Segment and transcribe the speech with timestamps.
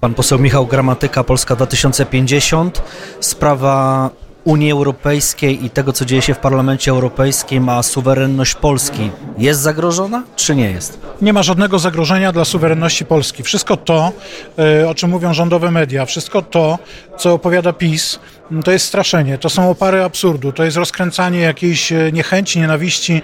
[0.00, 2.82] Pan poseł Michał Gramatyka, Polska 2050.
[3.20, 4.10] Sprawa
[4.44, 10.22] Unii Europejskiej i tego, co dzieje się w Parlamencie Europejskim, a suwerenność Polski jest zagrożona,
[10.36, 11.00] czy nie jest?
[11.22, 13.42] Nie ma żadnego zagrożenia dla suwerenności Polski.
[13.42, 14.12] Wszystko to,
[14.58, 16.78] e, o czym mówią rządowe media, wszystko to,
[17.18, 18.18] co opowiada PiS,
[18.64, 23.22] to jest straszenie, to są opary absurdu, to jest rozkręcanie jakiejś e, niechęci, nienawiści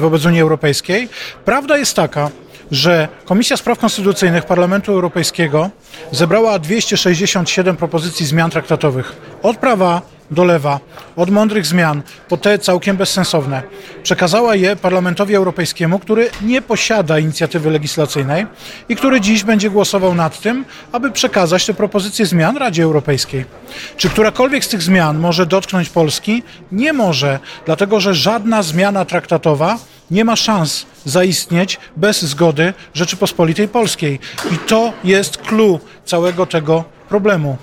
[0.00, 1.08] wobec Unii Europejskiej.
[1.44, 2.30] Prawda jest taka,
[2.70, 5.70] że Komisja Spraw Konstytucyjnych Parlamentu Europejskiego
[6.12, 9.16] zebrała 267 propozycji zmian traktatowych.
[9.42, 10.80] Od prawa do lewa,
[11.16, 13.62] od mądrych zmian po te całkiem bezsensowne.
[14.02, 18.46] Przekazała je Parlamentowi Europejskiemu, który nie posiada inicjatywy legislacyjnej
[18.88, 23.44] i który dziś będzie głosował nad tym, aby przekazać te propozycje zmian Radzie Europejskiej.
[23.96, 26.42] Czy którakolwiek z tych zmian może dotknąć Polski?
[26.72, 29.78] Nie może, dlatego że żadna zmiana traktatowa
[30.10, 34.18] nie ma szans zaistnieć bez zgody Rzeczypospolitej Polskiej.
[34.52, 37.56] I to jest clue całego tego problemu.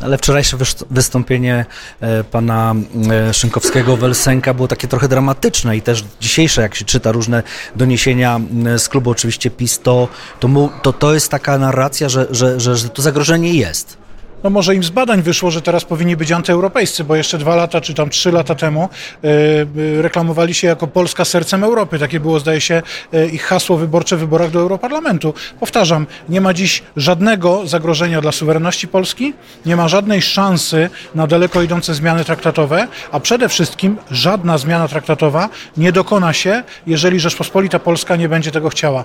[0.00, 0.56] Ale wczorajsze
[0.90, 1.64] wystąpienie
[2.00, 2.74] e, pana
[3.10, 7.42] e, Szynkowskiego-Welsenka było takie trochę dramatyczne i też dzisiejsze, jak się czyta różne
[7.76, 8.40] doniesienia
[8.78, 10.08] z klubu oczywiście PiS, to,
[10.40, 10.48] to,
[10.82, 14.05] to, to jest taka narracja, że, że, że, że to zagrożenie jest
[14.46, 17.80] no może im z badań wyszło, że teraz powinni być antyeuropejscy, bo jeszcze dwa lata
[17.80, 18.88] czy tam trzy lata temu
[19.22, 21.98] yy, reklamowali się jako Polska sercem Europy.
[21.98, 25.34] Takie było, zdaje się, yy, ich hasło wyborcze w wyborach do Europarlamentu.
[25.60, 29.34] Powtarzam, nie ma dziś żadnego zagrożenia dla suwerenności Polski,
[29.66, 35.48] nie ma żadnej szansy na daleko idące zmiany traktatowe, a przede wszystkim żadna zmiana traktatowa
[35.76, 39.04] nie dokona się, jeżeli Rzeczpospolita Polska nie będzie tego chciała.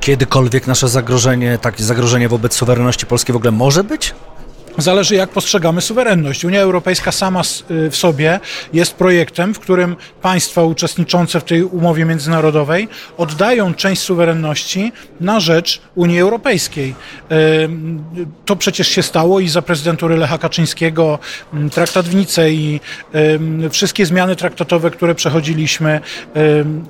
[0.00, 4.14] Kiedykolwiek nasze zagrożenie, takie zagrożenie wobec suwerenności Polski w ogóle może być?
[4.78, 6.44] Zależy, jak postrzegamy suwerenność.
[6.44, 8.40] Unia Europejska sama y, w sobie
[8.72, 15.80] jest projektem, w którym państwa uczestniczące w tej umowie międzynarodowej oddają część suwerenności na rzecz
[15.94, 16.94] Unii Europejskiej.
[17.32, 17.68] Y,
[18.44, 21.18] to przecież się stało i za prezydentury Lecha Kaczyńskiego,
[21.72, 22.80] traktat w Nicei,
[23.64, 26.00] y, wszystkie zmiany traktatowe, które przechodziliśmy,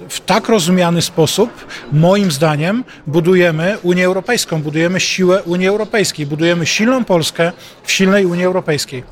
[0.09, 1.51] w tak rozumiany sposób,
[1.93, 7.53] moim zdaniem, budujemy Unię Europejską, budujemy siłę Unii Europejskiej, budujemy silną Polskę,
[7.89, 9.03] w silnej Unii Europejskiej.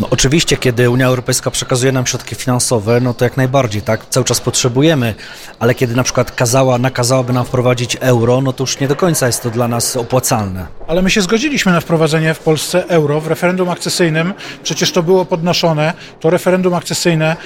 [0.00, 4.24] No oczywiście, kiedy Unia Europejska przekazuje nam środki finansowe, no to jak najbardziej, tak, cały
[4.24, 5.14] czas potrzebujemy,
[5.58, 9.26] ale kiedy na przykład kazała, nakazałaby nam wprowadzić euro, no to już nie do końca
[9.26, 10.66] jest to dla nas opłacalne.
[10.86, 15.24] Ale my się zgodziliśmy na wprowadzenie w Polsce euro w referendum akcesyjnym, przecież to było
[15.24, 17.36] podnoszone, to referendum akcesyjne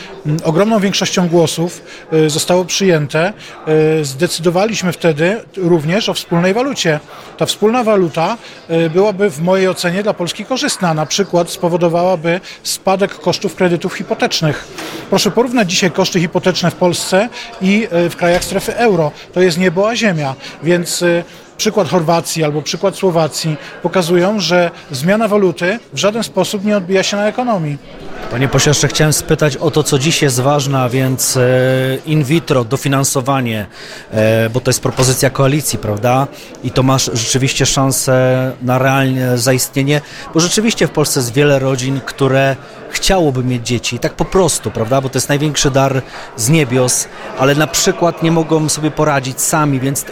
[0.45, 1.83] ogromną większością głosów
[2.13, 3.33] y, zostało przyjęte.
[4.01, 7.01] Y, zdecydowaliśmy wtedy również o wspólnej walucie.
[7.37, 8.37] Ta wspólna waluta
[8.71, 14.69] y, byłaby w mojej ocenie dla Polski korzystna, na przykład spowodowałaby spadek kosztów kredytów hipotecznych.
[15.11, 17.29] Proszę porównać dzisiaj koszty hipoteczne w Polsce
[17.61, 19.13] i e, w krajach strefy euro.
[19.33, 21.25] To jest niebo a ziemia, więc e,
[21.59, 27.17] przykład Chorwacji albo przykład Słowacji pokazują, że zmiana waluty w żaden sposób nie odbija się
[27.17, 27.79] na ekonomii.
[28.31, 31.41] Panie pośle, jeszcze chciałem spytać o to, co dziś jest ważne, a więc e,
[32.07, 33.67] in vitro, dofinansowanie,
[34.11, 36.27] e, bo to jest propozycja koalicji, prawda?
[36.65, 40.01] I to masz rzeczywiście szansę na realne zaistnienie,
[40.35, 42.57] bo rzeczywiście w Polsce jest wiele rodzin, które
[42.99, 45.01] chciałoby mieć dzieci, tak po prostu, prawda?
[45.01, 46.03] Bo to jest największy dar
[46.37, 50.07] z niebios, ale na przykład nie mogą sobie poradzić sami, więc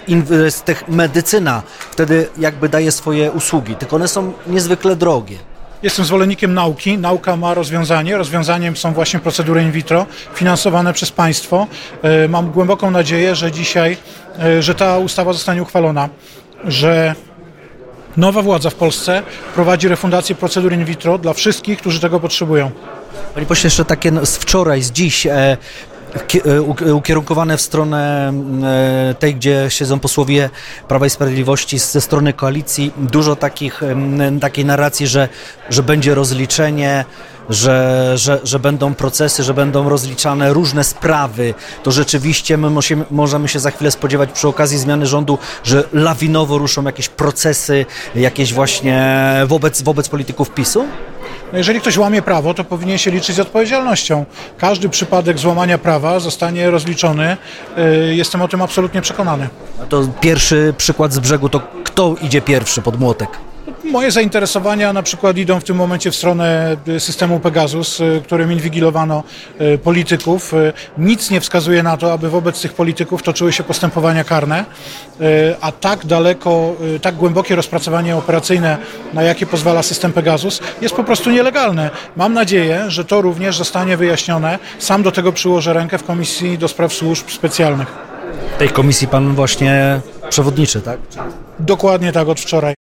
[0.89, 5.37] medycyna wtedy jakby daje swoje usługi, tylko one są niezwykle drogie.
[5.83, 6.99] Jestem zwolennikiem nauki.
[6.99, 8.17] Nauka ma rozwiązanie.
[8.17, 11.67] Rozwiązaniem są właśnie procedury in vitro finansowane przez państwo.
[12.03, 13.97] E, mam głęboką nadzieję, że dzisiaj,
[14.39, 16.09] e, że ta ustawa zostanie uchwalona,
[16.65, 17.15] że
[18.16, 19.22] nowa władza w Polsce
[19.54, 22.71] prowadzi refundację procedur in vitro dla wszystkich, którzy tego potrzebują.
[23.34, 25.27] Panie pośle, jeszcze takie z wczoraj, z dziś.
[25.27, 25.56] E,
[26.93, 28.32] ukierunkowane w stronę
[28.65, 30.50] e, tej, gdzie siedzą posłowie
[30.88, 32.93] Prawa i Sprawiedliwości ze strony koalicji.
[32.97, 33.82] Dużo takich,
[34.41, 35.28] takiej narracji, że,
[35.71, 37.05] że będzie rozliczenie,
[37.50, 43.49] że, że, że będą procesy, że będą rozliczane różne sprawy, to rzeczywiście my musimy, możemy
[43.49, 49.25] się za chwilę spodziewać przy okazji zmiany rządu, że lawinowo ruszą jakieś procesy, jakieś właśnie
[49.47, 50.85] wobec, wobec polityków PiSu?
[51.52, 54.25] No jeżeli ktoś łamie prawo, to powinien się liczyć z odpowiedzialnością.
[54.58, 57.37] Każdy przypadek złamania prawa zostanie rozliczony.
[57.78, 59.48] Y, jestem o tym absolutnie przekonany.
[59.82, 63.28] A to pierwszy przykład z brzegu, to kto idzie pierwszy pod młotek?
[63.91, 68.53] Moje zainteresowania na przykład idą w tym momencie w stronę y, systemu Pegasus, y, którym
[68.53, 69.23] inwigilowano
[69.61, 70.53] y, polityków.
[70.99, 74.65] Nic nie wskazuje na to, aby wobec tych polityków toczyły się postępowania karne,
[75.61, 78.79] a tak daleko, tak głębokie rozpracowanie operacyjne,
[79.15, 81.91] na jakie pozwala system Pegasus, jest po prostu nielegalne.
[82.17, 84.59] Mam nadzieję, że to również zostanie wyjaśnione.
[84.79, 87.89] Sam do tego przyłożę rękę w Komisji do Spraw Służb Specjalnych.
[88.59, 90.99] Tej komisji pan właśnie przewodniczy, tak?
[91.59, 92.86] Dokładnie tak, od wczoraj.